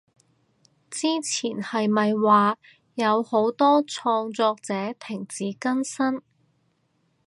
[0.89, 2.57] 之前係咪話
[2.95, 6.19] 有好多創作者停止更新？